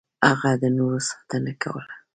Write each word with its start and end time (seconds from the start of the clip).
هغه 0.29 0.51
د 0.61 0.63
نورو 0.77 0.99
ساتنه 1.09 1.53
کوله. 1.61 1.93